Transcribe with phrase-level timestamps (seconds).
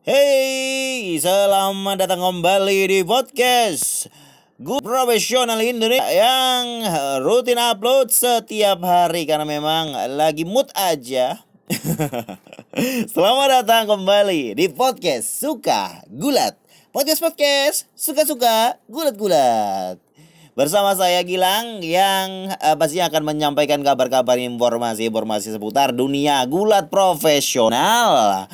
[0.00, 4.08] Hey, selamat datang kembali di podcast
[4.56, 6.88] Gue profesional Indonesia yang
[7.20, 11.44] rutin upload setiap hari karena memang lagi mood aja.
[13.12, 16.56] Selamat datang kembali di podcast Suka Gulat.
[16.96, 20.00] Podcast podcast suka-suka gulat-gulat.
[20.60, 28.44] Bersama saya Gilang yang uh, pastinya akan menyampaikan kabar-kabar informasi-informasi seputar dunia gulat profesional.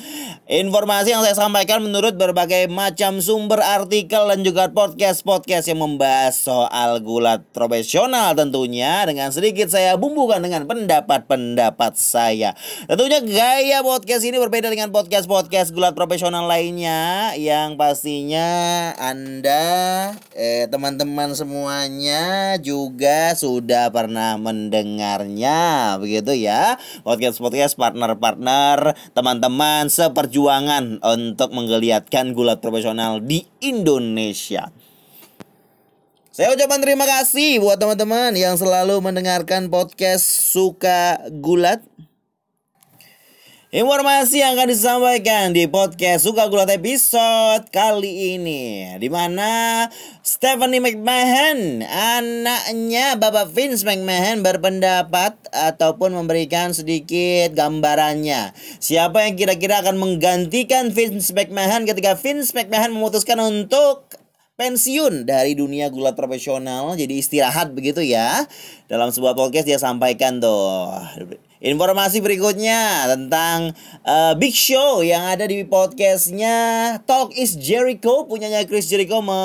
[0.46, 7.02] Informasi yang saya sampaikan menurut berbagai macam sumber artikel dan juga podcast-podcast yang membahas soal
[7.02, 12.54] gulat profesional tentunya dengan sedikit saya bumbukan dengan pendapat-pendapat saya.
[12.86, 21.34] Tentunya gaya podcast ini berbeda dengan podcast-podcast gulat profesional lainnya yang pastinya Anda eh teman-teman
[21.34, 21.95] semuanya
[22.60, 26.76] juga sudah pernah mendengarnya begitu ya.
[27.00, 34.74] Podcast-podcast partner-partner teman-teman seperti perjuangan untuk menggeliatkan gulat profesional di Indonesia.
[36.34, 41.80] Saya ucapkan terima kasih buat teman-teman yang selalu mendengarkan podcast Suka Gulat.
[43.76, 49.84] Informasi yang akan disampaikan di podcast Suka Gulat episode kali ini di mana
[50.24, 58.56] Stephanie McMahon, anaknya Bapak Vince McMahon berpendapat ataupun memberikan sedikit gambarannya.
[58.80, 64.08] Siapa yang kira-kira akan menggantikan Vince McMahon ketika Vince McMahon memutuskan untuk
[64.56, 68.40] pensiun dari dunia gulat profesional jadi istirahat begitu ya.
[68.88, 70.96] Dalam sebuah podcast dia sampaikan tuh
[71.56, 73.72] Informasi berikutnya tentang
[74.04, 76.52] uh, Big Show yang ada di podcastnya
[77.08, 79.40] Talk is Jericho punyanya Chris Jericho me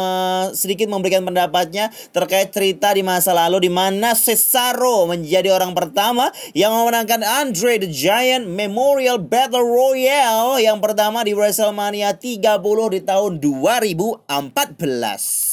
[0.52, 6.76] sedikit memberikan pendapatnya terkait cerita di masa lalu di mana Cesaro menjadi orang pertama yang
[6.76, 12.44] memenangkan Andre the Giant Memorial Battle Royale yang pertama di WrestleMania 30
[12.92, 15.51] di tahun 2014.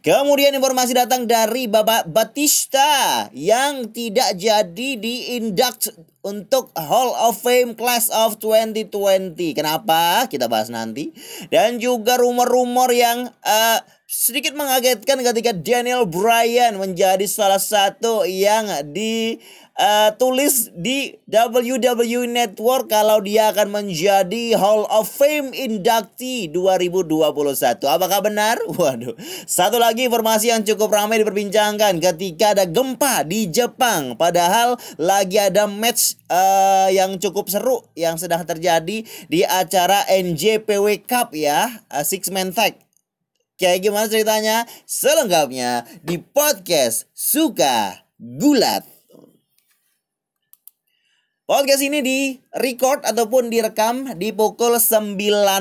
[0.00, 5.92] Kemudian informasi datang dari Bapak Batista yang tidak jadi diinduct
[6.24, 9.36] untuk Hall of Fame Class of 2020.
[9.52, 10.24] Kenapa?
[10.24, 11.12] Kita bahas nanti.
[11.52, 13.78] Dan juga rumor-rumor yang uh,
[14.10, 19.38] sedikit mengagetkan ketika Daniel Bryan menjadi salah satu yang di
[19.78, 20.10] uh,
[20.74, 27.86] di WWE Network kalau dia akan menjadi Hall of Fame inductee 2021.
[27.86, 28.58] Apakah benar?
[28.82, 29.14] Waduh.
[29.46, 34.18] Satu lagi informasi yang cukup ramai diperbincangkan ketika ada gempa di Jepang.
[34.18, 41.30] Padahal lagi ada match uh, yang cukup seru yang sedang terjadi di acara NJPW Cup
[41.30, 42.89] ya, uh, Six Man Tag.
[43.60, 44.56] Kayak gimana ceritanya?
[44.88, 48.88] Selengkapnya di podcast Suka Gulat.
[51.44, 52.18] Podcast ini di
[52.56, 55.12] record ataupun direkam di pukul 9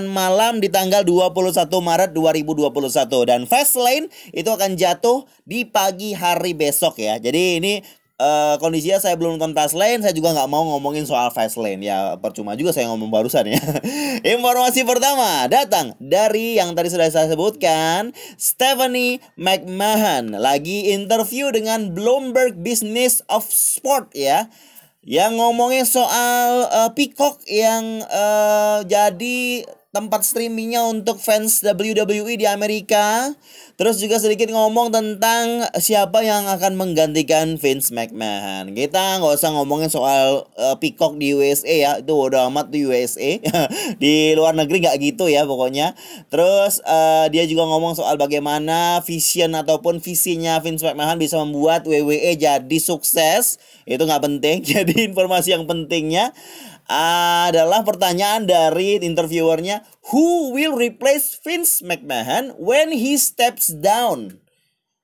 [0.08, 2.72] malam di tanggal 21 Maret 2021
[3.28, 7.20] dan Fastlane itu akan jatuh di pagi hari besok ya.
[7.20, 7.84] Jadi ini
[8.20, 12.54] uh, kondisinya saya belum nonton Fastlane, saya juga nggak mau ngomongin soal Fastlane ya percuma
[12.54, 13.60] juga saya ngomong barusan ya.
[14.38, 22.60] Informasi pertama datang dari yang tadi sudah saya sebutkan, Stephanie McMahon lagi interview dengan Bloomberg
[22.60, 24.52] Business of Sport ya
[25.08, 33.34] yang ngomongin soal uh, Peacock yang uh, jadi tempat streamingnya untuk fans WWE di Amerika.
[33.80, 38.76] Terus juga sedikit ngomong tentang siapa yang akan menggantikan Vince McMahon.
[38.76, 43.40] Kita nggak usah ngomongin soal uh, Peacock di USA ya, itu udah amat di USA.
[44.04, 45.96] di luar negeri nggak gitu ya pokoknya.
[46.28, 52.36] Terus uh, dia juga ngomong soal bagaimana vision ataupun visinya Vince McMahon bisa membuat WWE
[52.36, 53.64] jadi sukses.
[53.88, 54.60] Itu nggak penting.
[54.76, 56.36] Jadi informasi yang pentingnya
[56.90, 64.42] adalah pertanyaan dari interviewernya Who will replace Vince McMahon when he steps down?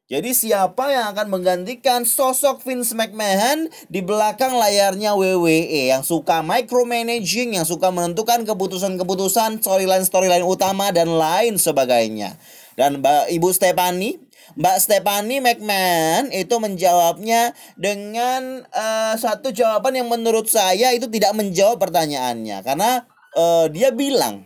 [0.05, 7.57] Jadi siapa yang akan menggantikan sosok Vince McMahon di belakang layarnya WWE yang suka micromanaging,
[7.57, 12.37] yang suka menentukan keputusan-keputusan, storyline-storyline utama dan lain sebagainya.
[12.77, 14.21] Dan Ibu Stephanie
[14.53, 21.81] Mbak Stephanie McMahon itu menjawabnya dengan uh, satu jawaban yang menurut saya itu tidak menjawab
[21.81, 22.61] pertanyaannya.
[22.61, 24.45] Karena uh, dia bilang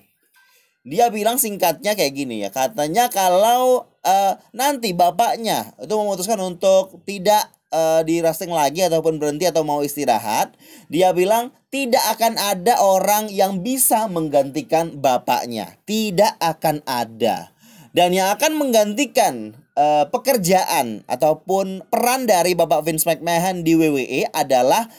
[0.88, 2.50] dia bilang singkatnya kayak gini ya.
[2.50, 9.46] Katanya kalau uh, nanti bapaknya itu memutuskan untuk tidak uh, di wrestling lagi ataupun berhenti
[9.46, 10.56] atau mau istirahat
[10.90, 15.78] dia bilang tidak akan ada orang yang bisa menggantikan bapaknya.
[15.86, 17.54] Tidak akan ada.
[17.94, 24.92] Dan yang akan menggantikan uh, pekerjaan ataupun peran dari Bapak Vince McMahon di WWE adalah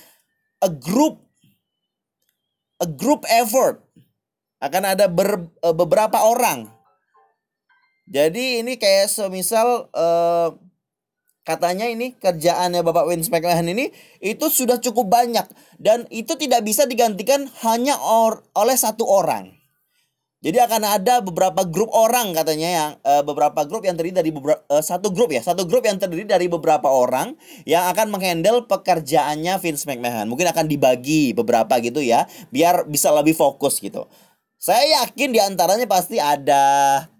[0.64, 1.20] a group
[2.80, 3.84] a group effort
[4.64, 6.68] akan ada ber, uh, beberapa orang.
[8.10, 10.50] Jadi ini kayak semisal uh,
[11.46, 15.46] katanya ini kerjaannya Bapak Vince McMahon ini itu sudah cukup banyak
[15.78, 19.59] dan itu tidak bisa digantikan hanya or, oleh satu orang.
[20.40, 24.64] Jadi akan ada beberapa grup orang katanya yang uh, beberapa grup yang terdiri dari beberapa
[24.72, 27.36] uh, satu grup ya, satu grup yang terdiri dari beberapa orang
[27.68, 30.32] yang akan menghandle pekerjaannya Vince McMahon.
[30.32, 34.08] Mungkin akan dibagi beberapa gitu ya, biar bisa lebih fokus gitu.
[34.60, 36.60] Saya yakin di antaranya pasti ada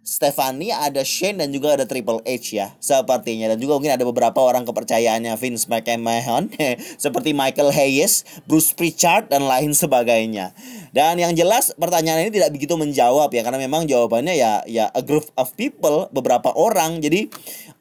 [0.05, 3.49] Stephanie, ada Shane dan juga ada Triple H ya sepertinya.
[3.49, 6.53] Dan juga mungkin ada beberapa orang kepercayaannya Vince McMahon
[7.01, 10.53] seperti Michael Hayes, Bruce Pritchard dan lain sebagainya.
[10.93, 15.01] Dan yang jelas pertanyaan ini tidak begitu menjawab ya karena memang jawabannya ya ya a
[15.01, 17.01] group of people beberapa orang.
[17.01, 17.33] Jadi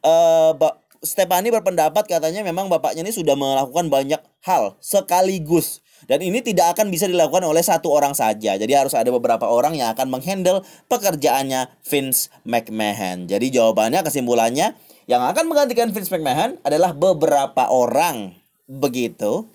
[0.08, 0.56] uh,
[1.04, 6.88] Stephanie berpendapat katanya memang bapaknya ini sudah melakukan banyak hal sekaligus dan ini tidak akan
[6.88, 8.56] bisa dilakukan oleh satu orang saja.
[8.56, 13.28] Jadi harus ada beberapa orang yang akan menghandle pekerjaannya Vince McMahon.
[13.28, 14.78] Jadi jawabannya kesimpulannya
[15.10, 18.38] yang akan menggantikan Vince McMahon adalah beberapa orang.
[18.70, 19.50] Begitu.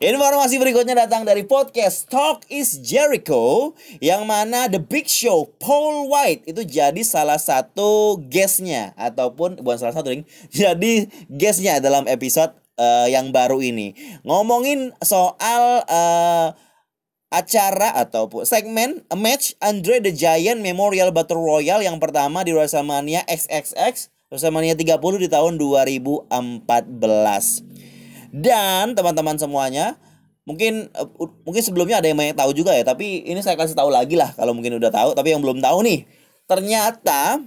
[0.00, 6.48] Informasi berikutnya datang dari podcast Talk is Jericho yang mana The Big Show Paul White
[6.48, 13.08] itu jadi salah satu guestnya ataupun bukan salah satu ring jadi guestnya dalam episode uh,
[13.08, 13.96] yang baru ini.
[14.22, 16.52] Ngomongin soal uh,
[17.32, 24.12] acara atau segmen match Andre the Giant Memorial Battle Royale yang pertama di WrestleMania XXX
[24.32, 26.32] WrestleMania 30 di tahun 2014.
[28.32, 30.00] Dan teman-teman semuanya,
[30.48, 31.04] mungkin uh,
[31.44, 34.32] mungkin sebelumnya ada yang banyak tahu juga ya, tapi ini saya kasih tahu lagi lah
[34.32, 36.08] kalau mungkin udah tahu, tapi yang belum tahu nih.
[36.48, 37.44] Ternyata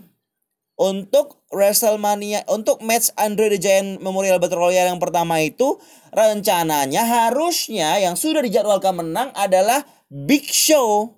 [0.75, 5.79] untuk WrestleMania untuk match Andre the Giant Memorial Battle Royale yang pertama itu
[6.11, 11.15] rencananya harusnya yang sudah dijadwalkan menang adalah Big Show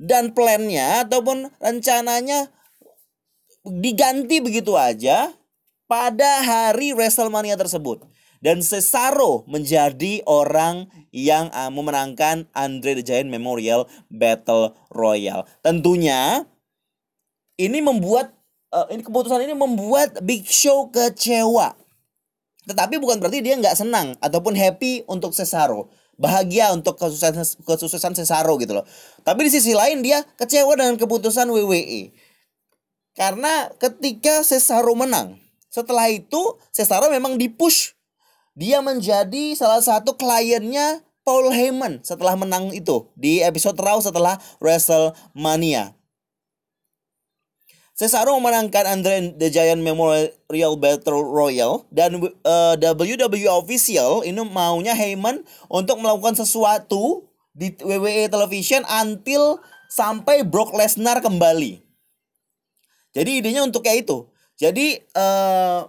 [0.00, 2.48] dan plannya ataupun rencananya
[3.68, 5.36] diganti begitu aja
[5.84, 8.00] pada hari WrestleMania tersebut
[8.40, 15.44] dan Cesaro menjadi orang yang uh, memenangkan Andre the Giant Memorial Battle Royale.
[15.60, 16.48] Tentunya
[17.60, 18.32] ini membuat
[18.72, 21.76] uh, ini keputusan ini membuat Big Show kecewa.
[22.64, 25.92] Tetapi bukan berarti dia nggak senang ataupun happy untuk Cesaro.
[26.20, 28.84] Bahagia untuk kesuksesan, kesuksesan Cesaro gitu loh.
[29.24, 32.12] Tapi di sisi lain dia kecewa dengan keputusan WWE.
[33.16, 35.40] Karena ketika Cesaro menang,
[35.72, 37.96] setelah itu Cesaro memang dipush.
[38.52, 45.99] Dia menjadi salah satu kliennya Paul Heyman setelah menang itu di episode Raw setelah WrestleMania.
[48.00, 54.96] Cesaro memenangkan Andre the Giant Memorial Battle Royal dan uh, eh, WWE official ini maunya
[54.96, 59.60] Heyman untuk melakukan sesuatu di WWE Television until
[59.92, 61.84] sampai Brock Lesnar kembali.
[63.12, 64.32] Jadi idenya untuk kayak itu.
[64.56, 65.84] Jadi uh,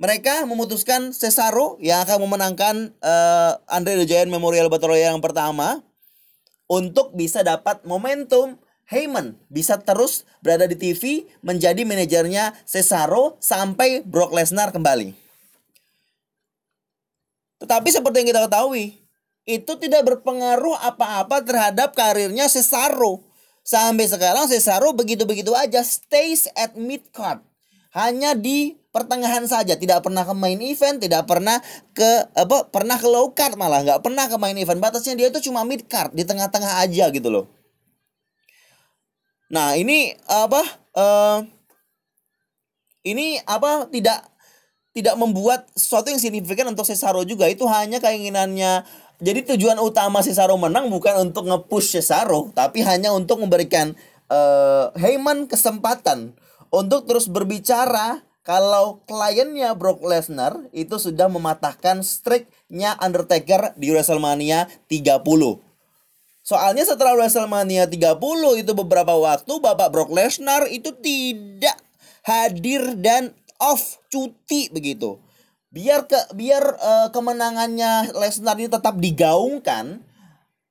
[0.00, 5.84] mereka memutuskan Cesaro yang akan memenangkan uh, Andre the Giant Memorial Battle Royal yang pertama
[6.64, 8.56] untuk bisa dapat momentum
[8.90, 15.14] Heyman bisa terus berada di TV menjadi manajernya Cesaro sampai Brock Lesnar kembali.
[17.62, 18.98] Tetapi seperti yang kita ketahui,
[19.46, 23.22] itu tidak berpengaruh apa-apa terhadap karirnya Cesaro.
[23.62, 27.38] Sampai sekarang Cesaro begitu-begitu aja stays at mid card.
[27.94, 31.62] Hanya di pertengahan saja, tidak pernah ke main event, tidak pernah
[31.94, 34.82] ke apa pernah ke low card malah nggak pernah ke main event.
[34.82, 37.59] Batasnya dia itu cuma mid card di tengah-tengah aja gitu loh.
[39.50, 40.62] Nah, ini apa?
[40.94, 41.38] Uh,
[43.02, 44.30] ini apa tidak
[44.90, 47.50] tidak membuat sesuatu yang signifikan untuk Cesaro juga.
[47.50, 48.86] Itu hanya keinginannya.
[49.20, 53.92] Jadi tujuan utama Cesaro menang bukan untuk nge-push Cesaro, tapi hanya untuk memberikan
[54.32, 56.32] uh, Heyman kesempatan
[56.72, 65.69] untuk terus berbicara kalau kliennya Brock Lesnar itu sudah mematahkan streaknya Undertaker di WrestleMania 30.
[66.50, 68.18] Soalnya setelah WrestleMania 30
[68.58, 71.78] itu beberapa waktu Bapak Brock Lesnar itu tidak
[72.26, 73.30] hadir dan
[73.62, 75.22] off cuti begitu.
[75.70, 80.02] Biar ke biar uh, kemenangannya Lesnar ini tetap digaungkan,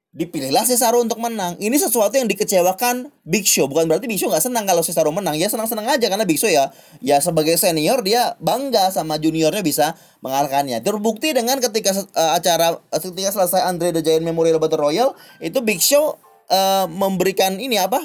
[0.10, 1.54] dipilihlah Cesaro untuk menang.
[1.62, 3.70] Ini sesuatu yang dikecewakan Big Show.
[3.70, 5.38] Bukan berarti Big Show nggak senang kalau Cesaro menang.
[5.38, 9.94] Ya senang-senang aja karena Big Show ya ya sebagai senior dia bangga sama juniornya bisa
[10.26, 10.82] mengalahkannya.
[10.82, 15.62] Terbukti dengan ketika uh, acara uh, ketika selesai Andre the Giant Memorial Battle Royal itu
[15.62, 16.18] Big Show
[16.50, 18.02] uh, memberikan ini apa?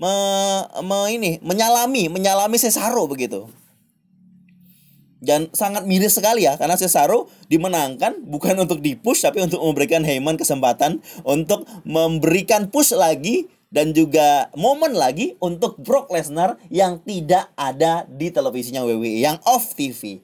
[0.00, 0.12] Me,
[0.80, 3.46] me ini menyalami menyalami Cesaro begitu.
[5.20, 10.40] Dan sangat miris sekali ya karena Cesaro dimenangkan bukan untuk dipush tapi untuk memberikan Heyman
[10.40, 18.02] kesempatan untuk memberikan push lagi dan juga momen lagi untuk Brock Lesnar yang tidak ada
[18.10, 20.18] di televisinya WWE yang off TV.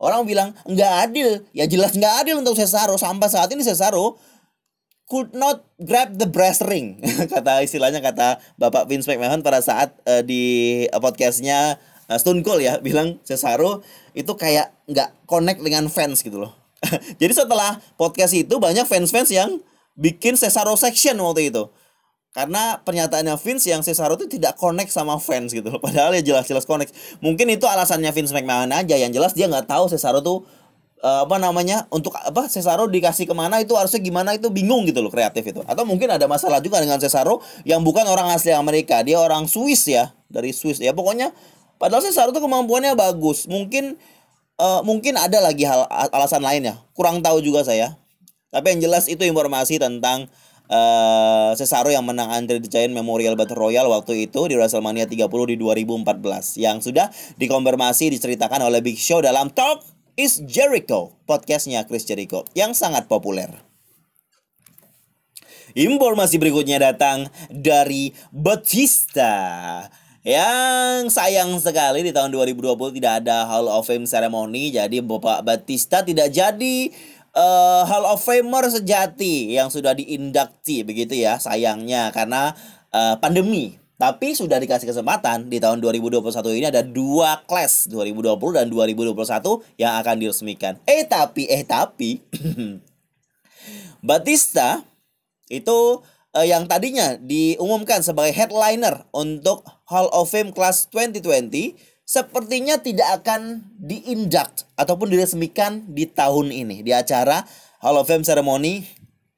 [0.00, 2.96] Orang bilang nggak adil, ya jelas nggak adil untuk Cesaro.
[2.96, 4.16] Sampai saat ini Cesaro
[5.04, 6.96] could not grab the brass ring.
[7.32, 12.80] Kata istilahnya kata Bapak Vince McMahon pada saat uh, di podcastnya uh, Stone Cold ya
[12.82, 13.84] bilang Cesaro
[14.16, 16.56] itu kayak nggak connect dengan fans gitu loh.
[17.20, 19.60] Jadi setelah podcast itu banyak fans-fans yang
[19.94, 21.68] bikin Cesaro section waktu itu.
[22.30, 25.82] Karena pernyataannya Vince yang Cesaro itu tidak connect sama fans gitu loh.
[25.84, 26.94] Padahal ya jelas-jelas connect.
[27.20, 28.96] Mungkin itu alasannya Vince McMahon aja.
[28.96, 30.46] Yang jelas dia nggak tahu Cesaro tuh
[31.04, 35.00] uh, apa namanya untuk apa Cesaro dikasih ke mana itu harusnya gimana itu bingung gitu
[35.00, 39.00] loh kreatif itu atau mungkin ada masalah juga dengan Cesaro yang bukan orang asli Amerika
[39.00, 41.32] dia orang Swiss ya dari Swiss ya pokoknya
[41.80, 43.48] padahal Cesaro tuh kemampuannya bagus.
[43.48, 43.96] Mungkin
[44.60, 47.96] uh, mungkin ada lagi hal alasan lainnya kurang tahu juga saya.
[48.52, 50.28] Tapi yang jelas itu informasi tentang
[50.68, 55.26] uh, Cesaro yang menang Andre the Giant Memorial Battle Royal waktu itu di WrestleMania 30
[55.50, 57.08] di 2014 yang sudah
[57.40, 59.82] dikonfirmasi diceritakan oleh Big Show dalam Talk
[60.18, 63.50] is Jericho, podcastnya Chris Jericho yang sangat populer.
[65.70, 69.30] Informasi berikutnya datang dari Batista
[70.20, 74.68] yang sayang sekali di tahun 2020 tidak ada Hall of Fame ceremony.
[74.68, 76.92] Jadi Bapak Batista tidak jadi
[77.32, 82.12] uh, Hall of Famer sejati yang sudah diindukti begitu ya sayangnya.
[82.12, 82.52] Karena
[82.92, 83.80] uh, pandemi.
[84.00, 86.24] Tapi sudah dikasih kesempatan di tahun 2021
[86.56, 89.16] ini ada dua kelas 2020 dan 2021
[89.76, 90.80] yang akan diresmikan.
[90.88, 92.16] Eh tapi eh tapi
[94.08, 94.80] Batista
[95.52, 96.00] itu
[96.36, 101.74] eh, yang tadinya diumumkan sebagai headliner untuk Hall of Fame Class 2020
[102.06, 107.46] sepertinya tidak akan diinduct ataupun diresmikan di tahun ini di acara
[107.80, 108.82] Hall of Fame ceremony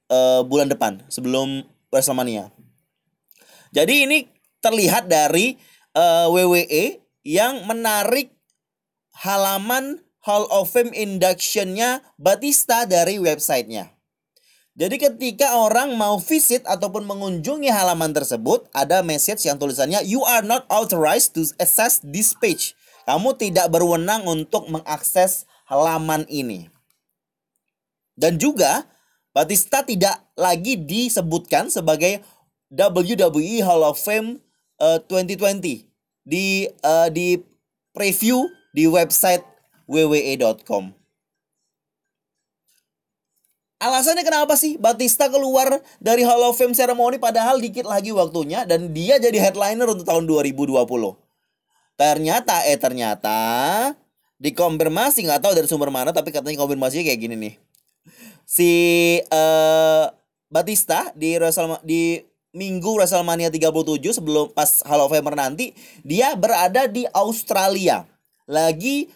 [0.09, 2.49] eh, bulan depan sebelum WrestleMania.
[3.73, 4.19] Jadi ini
[4.65, 5.57] terlihat dari
[5.97, 6.85] uh, eh, WWE
[7.25, 8.33] yang menarik
[9.21, 13.92] halaman Hall of Fame inductionnya Batista dari websitenya.
[14.73, 20.41] Jadi ketika orang mau visit ataupun mengunjungi halaman tersebut, ada message yang tulisannya You are
[20.41, 22.73] not authorized to access this page.
[23.05, 26.73] Kamu tidak berwenang untuk mengakses halaman ini.
[28.17, 28.88] Dan juga
[29.33, 32.21] Batista tidak lagi disebutkan sebagai
[32.73, 34.41] WWE Hall of Fame
[34.81, 35.85] uh, 2020
[36.25, 37.41] di uh, di
[37.93, 39.45] preview di website
[39.88, 41.02] wwe.com.
[43.83, 48.95] Alasannya kenapa sih Batista keluar dari Hall of Fame ceremony padahal dikit lagi waktunya dan
[48.95, 50.87] dia jadi headliner untuk tahun 2020.
[51.99, 53.39] Ternyata eh ternyata
[54.39, 57.55] dikonfirmasi nggak tahu dari sumber mana tapi katanya konfirmasinya kayak gini nih.
[58.47, 58.71] Si
[59.35, 60.07] uh,
[60.47, 62.23] Batista di WrestleMania di
[62.55, 65.75] minggu WrestleMania 37 sebelum pas Hall of Famer nanti
[66.07, 68.07] dia berada di Australia.
[68.47, 69.11] Lagi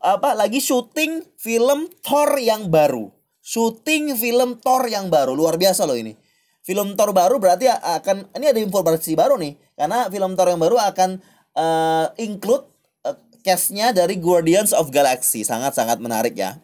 [0.00, 0.32] apa?
[0.32, 3.17] Lagi syuting film Thor yang baru.
[3.48, 5.32] Syuting film Thor yang baru.
[5.32, 6.12] Luar biasa loh ini.
[6.60, 10.76] Film Thor baru berarti akan ini ada informasi baru nih karena film Thor yang baru
[10.76, 11.16] akan
[11.56, 12.68] uh, include
[13.08, 15.48] uh, castnya dari Guardians of Galaxy.
[15.48, 16.60] Sangat-sangat menarik ya.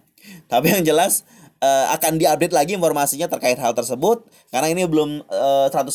[0.53, 1.25] Tapi yang jelas
[1.65, 5.89] uh, akan diupdate lagi informasinya terkait hal tersebut karena ini belum uh, 100%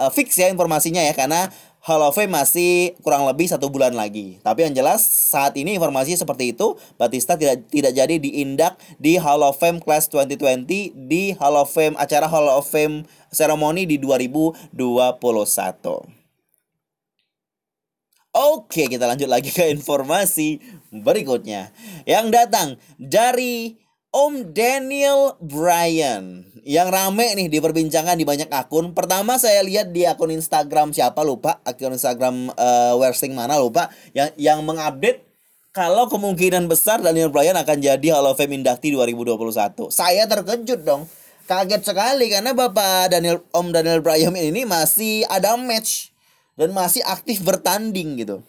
[0.00, 1.52] uh, fix ya informasinya ya karena
[1.86, 4.42] Hall of Fame masih kurang lebih satu bulan lagi.
[4.42, 9.46] Tapi yang jelas saat ini informasi seperti itu, Batista tidak tidak jadi diindak di Hall
[9.46, 10.66] of Fame Class 2020
[11.06, 14.74] di Hall of Fame acara Hall of Fame ceremony di 2021.
[18.34, 20.58] Oke, kita lanjut lagi ke informasi
[20.90, 21.70] berikutnya
[22.02, 23.78] yang datang dari
[24.16, 28.96] Om Daniel Bryan yang rame nih diperbincangkan di banyak akun.
[28.96, 34.32] Pertama saya lihat di akun Instagram siapa lupa, akun Instagram uh, Wersing mana lupa yang
[34.40, 35.20] yang mengupdate
[35.68, 39.92] kalau kemungkinan besar Daniel Bryan akan jadi Hall of Fame inductee 2021.
[39.92, 41.04] Saya terkejut dong.
[41.44, 46.08] Kaget sekali karena Bapak Daniel Om Daniel Bryan ini masih ada match
[46.56, 48.40] dan masih aktif bertanding gitu.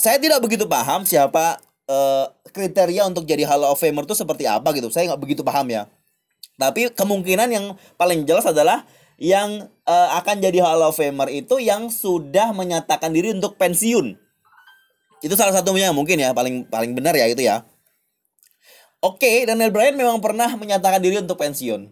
[0.00, 1.60] Saya tidak begitu paham siapa
[1.92, 4.88] uh, kriteria untuk jadi Hall of Famer itu seperti apa gitu.
[4.88, 5.88] Saya nggak begitu paham ya.
[6.56, 8.88] Tapi kemungkinan yang paling jelas adalah
[9.20, 14.16] yang uh, akan jadi Hall of Famer itu yang sudah menyatakan diri untuk pensiun.
[15.22, 17.62] Itu salah satunya mungkin ya paling paling benar ya itu ya.
[19.02, 21.90] Oke, okay, Daniel Bryan memang pernah menyatakan diri untuk pensiun.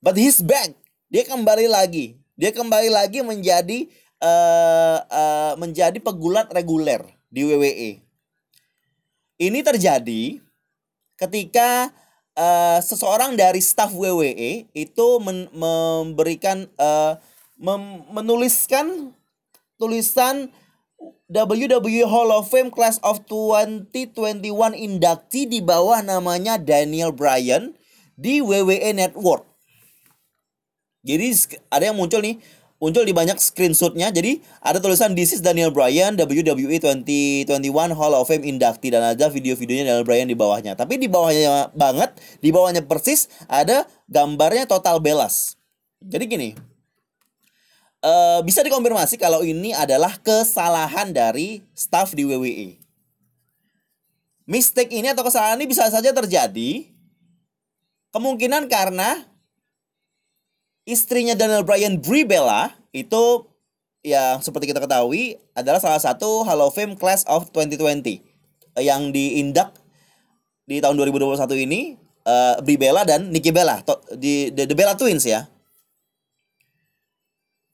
[0.00, 0.72] But he's back.
[1.12, 2.16] Dia kembali lagi.
[2.40, 3.84] Dia kembali lagi menjadi
[4.24, 8.09] uh, uh, menjadi pegulat reguler di WWE.
[9.40, 10.36] Ini terjadi
[11.16, 11.88] ketika
[12.36, 17.16] uh, seseorang dari staf WWE itu men memberikan uh,
[17.56, 19.16] mem menuliskan
[19.80, 20.52] tulisan
[21.32, 27.72] WWE Hall of Fame Class of 2021 inductee di bawah namanya Daniel Bryan
[28.20, 29.48] di WWE Network.
[31.00, 32.36] Jadi ada yang muncul nih,
[32.80, 34.08] muncul di banyak screenshotnya.
[34.08, 37.44] Jadi ada tulisan This is Daniel Bryan WWE 2021
[37.92, 40.72] Hall of Fame inductee dan ada video-videonya Daniel Bryan di bawahnya.
[40.74, 45.60] Tapi di bawahnya banget, di bawahnya persis ada gambarnya Total Bellas.
[46.00, 46.48] Jadi gini,
[48.00, 52.80] uh, bisa dikonfirmasi kalau ini adalah kesalahan dari staff di WWE.
[54.50, 56.90] Mistake ini atau kesalahan ini bisa saja terjadi
[58.10, 59.29] kemungkinan karena
[60.90, 63.46] istrinya Daniel Bryan Brie Bella itu
[64.02, 68.18] yang seperti kita ketahui adalah salah satu Hall of Fame Class of 2020
[68.82, 69.76] yang diindak
[70.66, 71.38] di tahun 2021
[71.70, 71.94] ini
[72.26, 73.78] uh, Brie Bella dan Nikki Bella
[74.18, 75.46] di the, the Bella Twins ya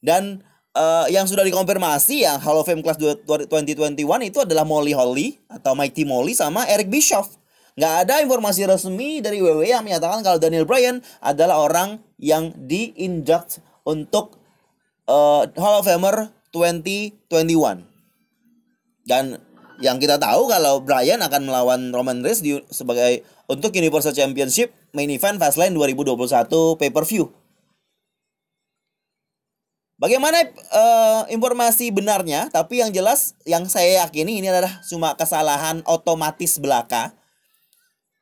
[0.04, 0.44] dan
[0.76, 3.96] uh, yang sudah dikonfirmasi yang Hall of Fame Class 2021
[4.28, 7.35] itu adalah Molly Holly atau Mighty Molly sama Eric Bischoff.
[7.76, 13.61] Nggak ada informasi resmi dari WWE yang menyatakan kalau Daniel Bryan adalah orang yang di-induct
[13.85, 14.40] untuk
[15.08, 17.87] uh, Hall of Famer 2021.
[19.06, 19.38] Dan
[19.78, 25.12] yang kita tahu kalau Bryan akan melawan Roman Reigns di, sebagai untuk Universal Championship main
[25.12, 26.16] event Fastlane 2021
[26.80, 27.28] pay-per-view.
[29.96, 30.44] Bagaimana
[30.76, 32.52] uh, informasi benarnya?
[32.52, 37.16] Tapi yang jelas yang saya yakini ini adalah cuma kesalahan otomatis belaka.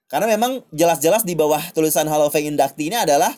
[0.07, 3.35] Karena memang jelas-jelas di bawah tulisan Hall of Fame inductee ini adalah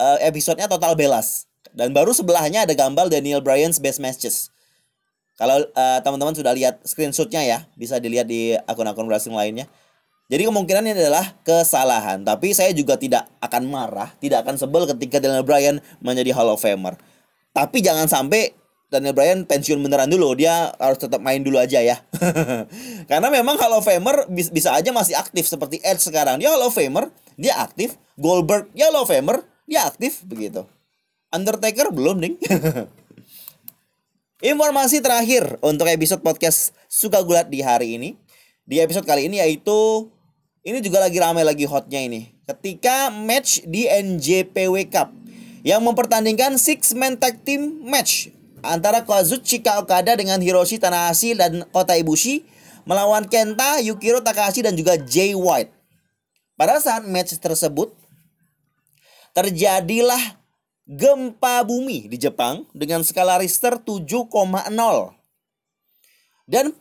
[0.00, 1.44] uh, episodenya total belas.
[1.76, 4.48] Dan baru sebelahnya ada gambar Daniel Bryan's best matches.
[5.38, 9.68] Kalau uh, teman-teman sudah lihat screenshotnya ya, bisa dilihat di akun-akun wrestling lainnya.
[10.30, 12.22] Jadi kemungkinan ini adalah kesalahan.
[12.22, 16.62] Tapi saya juga tidak akan marah, tidak akan sebel ketika Daniel Bryan menjadi Hall of
[16.62, 16.94] Famer.
[17.50, 18.54] Tapi jangan sampai
[18.90, 21.98] Daniel Bryan pensiun beneran dulu, dia harus tetap main dulu aja ya.
[23.10, 26.38] Karena memang Hall of Famer bisa aja masih aktif seperti Edge sekarang.
[26.38, 27.98] Dia Hall of Famer, dia aktif.
[28.14, 30.66] Goldberg, dia Hall of Famer, dia aktif begitu.
[31.30, 32.34] Undertaker belum nih.
[34.50, 38.18] Informasi terakhir untuk episode podcast Suka Gulat di hari ini.
[38.66, 40.10] Di episode kali ini yaitu
[40.66, 42.34] ini juga lagi ramai lagi hotnya ini.
[42.50, 45.14] Ketika match di NJPW Cup
[45.62, 48.34] yang mempertandingkan six man tag team match
[48.66, 52.42] antara Kazuchika Okada dengan Hiroshi Tanahashi dan Kota Ibushi
[52.90, 55.70] melawan Kenta, Yukiro Takahashi dan juga Jay White.
[56.58, 57.99] Pada saat match tersebut
[59.36, 60.40] terjadilah
[60.90, 64.26] gempa bumi di Jepang dengan skala Richter 7,0.
[66.50, 66.74] Dan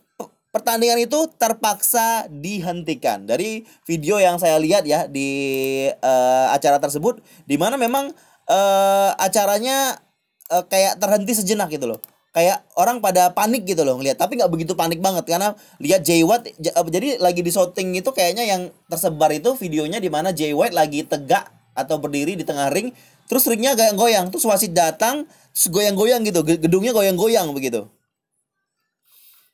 [0.49, 3.29] pertandingan itu terpaksa dihentikan.
[3.29, 5.29] Dari video yang saya lihat ya di
[5.93, 8.09] uh, acara tersebut di mana memang
[8.49, 10.01] uh, acaranya
[10.49, 14.53] uh, kayak terhenti sejenak gitu loh kayak orang pada panik gitu loh ngeliat tapi nggak
[14.53, 16.62] begitu panik banget karena lihat Jay White
[16.93, 21.01] jadi lagi di shooting itu kayaknya yang tersebar itu videonya di mana Jay White lagi
[21.01, 22.91] tegak atau berdiri di tengah ring
[23.31, 25.23] terus ringnya goyang-goyang terus wasit datang
[25.55, 27.87] terus goyang-goyang gitu gedungnya goyang-goyang begitu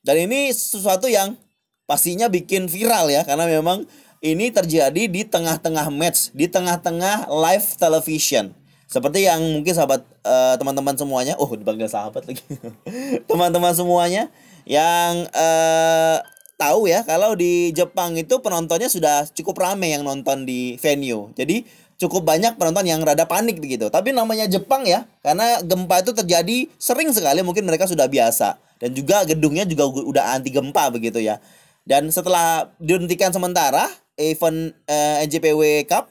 [0.01, 1.38] dan ini sesuatu yang
[1.85, 3.85] pastinya bikin viral ya karena memang
[4.25, 8.53] ini terjadi di tengah-tengah match di tengah-tengah live television
[8.85, 12.45] seperti yang mungkin sahabat uh, teman-teman semuanya, oh dipanggil sahabat lagi.
[13.29, 14.29] teman-teman semuanya
[14.63, 16.21] yang uh,
[16.55, 21.33] tahu ya kalau di Jepang itu penontonnya sudah cukup ramai yang nonton di venue.
[21.33, 23.88] Jadi cukup banyak penonton yang rada panik begitu.
[23.88, 28.91] Tapi namanya Jepang ya, karena gempa itu terjadi sering sekali mungkin mereka sudah biasa dan
[28.91, 31.39] juga gedungnya juga udah anti gempa begitu ya.
[31.86, 36.10] Dan setelah dihentikan sementara event eh, NJPW Cup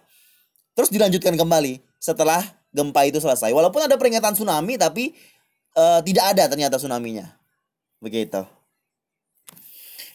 [0.74, 2.42] terus dilanjutkan kembali setelah
[2.74, 3.54] gempa itu selesai.
[3.54, 5.14] Walaupun ada peringatan tsunami tapi
[5.78, 7.30] uh, tidak ada ternyata tsunaminya.
[8.02, 8.42] Begitu.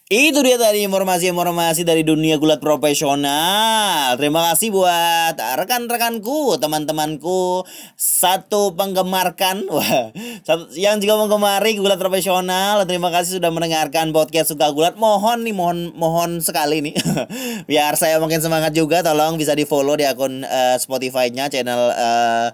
[0.10, 4.18] Itu dia tadi informasi-informasi dari dunia gulat profesional.
[4.18, 7.62] Terima kasih buat rekan-rekanku, teman-temanku,
[7.94, 10.10] satu penggemarkan, wah,
[10.42, 12.90] satu, yang juga menggemari gulat profesional.
[12.90, 14.98] Terima kasih sudah mendengarkan podcast suka gulat.
[14.98, 16.98] Mohon nih, mohon, mohon sekali nih,
[17.70, 19.06] biar saya makin semangat juga.
[19.06, 22.50] Tolong bisa di follow di akun uh, Spotify-nya, channel uh,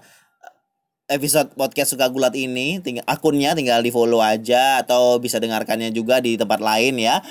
[1.06, 6.18] episode podcast suka gulat ini tinggal akunnya tinggal di follow aja atau bisa dengarkannya juga
[6.18, 7.22] di tempat lain ya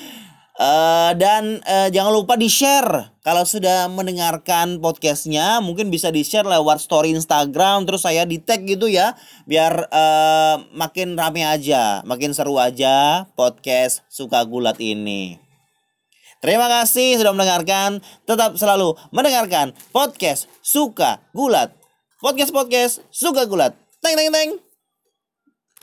[0.56, 6.48] uh, dan uh, jangan lupa di share kalau sudah mendengarkan podcastnya mungkin bisa di share
[6.48, 9.12] lewat story Instagram terus saya di tag gitu ya
[9.44, 15.44] biar uh, makin rame aja makin seru aja podcast suka gulat ini
[16.46, 18.06] Terima kasih sudah mendengarkan.
[18.30, 21.85] Tetap selalu mendengarkan podcast Suka Gulat.
[22.16, 23.76] Podcast-podcast Suka Gulat.
[24.00, 24.65] Teng teng teng.